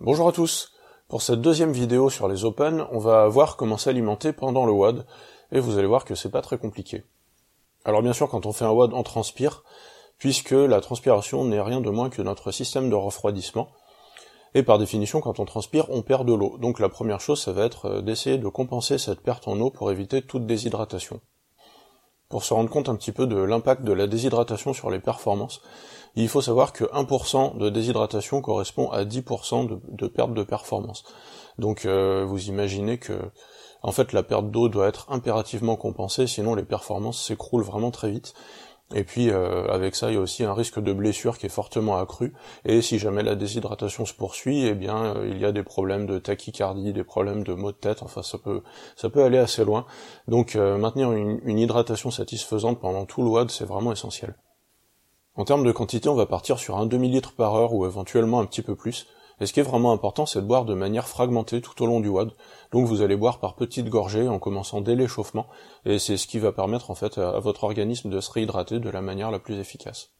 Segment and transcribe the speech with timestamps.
[0.00, 0.70] Bonjour à tous.
[1.08, 5.04] Pour cette deuxième vidéo sur les Open, on va voir comment s'alimenter pendant le WOD,
[5.50, 7.02] et vous allez voir que c'est pas très compliqué.
[7.84, 9.64] Alors bien sûr, quand on fait un WOD, on transpire,
[10.16, 13.70] puisque la transpiration n'est rien de moins que notre système de refroidissement,
[14.54, 16.58] et par définition, quand on transpire, on perd de l'eau.
[16.58, 19.70] Donc la première chose, ça va être euh, d'essayer de compenser cette perte en eau
[19.70, 21.20] pour éviter toute déshydratation.
[22.28, 25.62] Pour se rendre compte un petit peu de l'impact de la déshydratation sur les performances,
[26.14, 31.04] il faut savoir que 1% de déshydratation correspond à 10% de, perte de performance.
[31.58, 33.18] Donc euh, vous imaginez que
[33.82, 38.10] en fait la perte d'eau doit être impérativement compensée, sinon les performances s'écroulent vraiment très
[38.10, 38.34] vite.
[38.94, 41.50] Et puis euh, avec ça, il y a aussi un risque de blessure qui est
[41.50, 42.32] fortement accru.
[42.64, 46.06] Et si jamais la déshydratation se poursuit, eh bien euh, il y a des problèmes
[46.06, 48.02] de tachycardie, des problèmes de maux de tête.
[48.02, 48.62] Enfin, ça peut
[48.96, 49.84] ça peut aller assez loin.
[50.26, 54.34] Donc maintenir une, hydratation satisfaisante pendant tout le c'est vraiment essentiel.
[55.34, 58.46] En termes de quantité, on va partir sur un demi-litre par heure ou éventuellement un
[58.46, 59.06] petit peu plus.
[59.40, 62.00] Et ce qui est vraiment important, c'est de boire de manière fragmentée tout au long
[62.00, 62.32] du WAD.
[62.72, 65.46] Donc vous allez boire par petites gorgées en commençant dès l'échauffement,
[65.84, 68.90] et c'est ce qui va permettre en fait à votre organisme de se réhydrater de
[68.90, 70.10] la manière la plus efficace.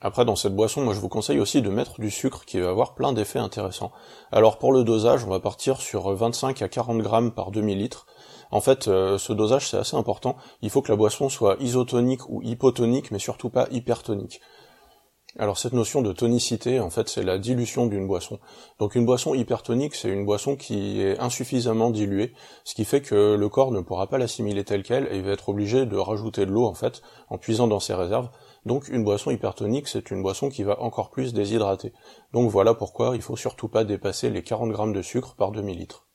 [0.00, 2.68] Après, dans cette boisson, moi je vous conseille aussi de mettre du sucre qui va
[2.68, 3.92] avoir plein d'effets intéressants.
[4.32, 8.06] Alors pour le dosage, on va partir sur 25 à 40 grammes par demi-litre,
[8.54, 10.36] en fait, euh, ce dosage c'est assez important.
[10.62, 14.40] Il faut que la boisson soit isotonique ou hypotonique, mais surtout pas hypertonique.
[15.36, 18.38] Alors cette notion de tonicité, en fait, c'est la dilution d'une boisson.
[18.78, 22.32] Donc une boisson hypertonique, c'est une boisson qui est insuffisamment diluée,
[22.62, 25.32] ce qui fait que le corps ne pourra pas l'assimiler telle qu'elle et il va
[25.32, 28.28] être obligé de rajouter de l'eau en fait en puisant dans ses réserves.
[28.64, 31.92] Donc une boisson hypertonique, c'est une boisson qui va encore plus déshydrater.
[32.32, 36.06] Donc voilà pourquoi il faut surtout pas dépasser les 40 grammes de sucre par demi-litre.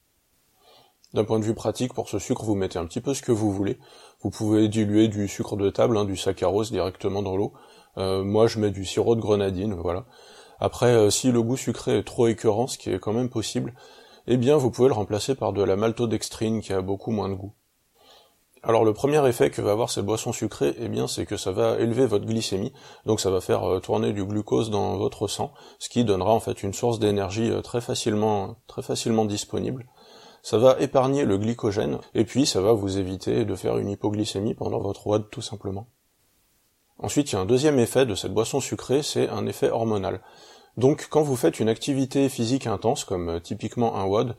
[1.14, 3.32] D'un point de vue pratique, pour ce sucre, vous mettez un petit peu ce que
[3.32, 3.80] vous voulez.
[4.22, 7.52] Vous pouvez diluer du sucre de table, hein, du saccharose directement dans l'eau.
[7.98, 10.06] Euh, moi, je mets du sirop de grenadine, voilà.
[10.60, 13.74] Après, euh, si le goût sucré est trop écœurant, ce qui est quand même possible,
[14.28, 17.34] eh bien, vous pouvez le remplacer par de la maltodextrine qui a beaucoup moins de
[17.34, 17.54] goût.
[18.62, 21.52] Alors le premier effet que va avoir cette boisson sucrée, eh bien, c'est que ça
[21.52, 22.74] va élever votre glycémie,
[23.06, 26.42] donc ça va faire euh, tourner du glucose dans votre sang, ce qui donnera en
[26.42, 29.88] fait une source d'énergie très facilement, très facilement disponible
[30.42, 34.56] ça va épargner le glycogène, et puis ça va vous éviter de faire une hypoglycémie
[34.56, 35.88] pendant votre WOD tout simplement.
[36.98, 40.22] Ensuite, il y a un deuxième effet de cette boisson sucrée, c'est un effet hormonal.
[40.78, 44.36] Donc quand vous faites une activité physique intense, comme euh, typiquement un WOD,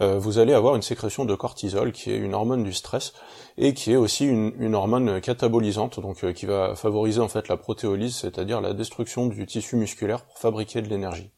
[0.00, 3.14] euh, vous allez avoir une sécrétion de cortisol, qui est une hormone du stress,
[3.56, 7.56] et qui est aussi une, hormone catabolisante, donc euh, qui va favoriser en fait la
[7.56, 11.32] protéolyse, c'est-à-dire la destruction du tissu musculaire pour fabriquer de l'énergie.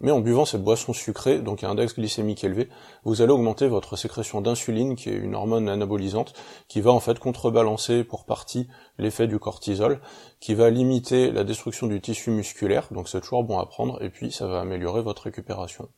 [0.00, 2.68] Mais en buvant cette boisson sucrée, donc un index glycémique élevé,
[3.04, 6.34] vous allez augmenter votre sécrétion d'insuline, qui est une hormone anabolisante,
[6.66, 8.68] qui va en fait contrebalancer pour partie
[8.98, 10.00] l'effet du cortisol,
[10.40, 14.10] qui va limiter la destruction du tissu musculaire, donc c'est toujours bon à prendre, et
[14.10, 15.88] puis ça va améliorer votre récupération.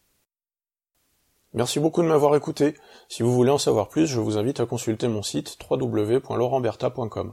[1.54, 2.74] Merci beaucoup de m'avoir écouté.
[3.08, 7.32] Si vous voulez en savoir plus, je vous invite à consulter mon site www.laurentberta.com.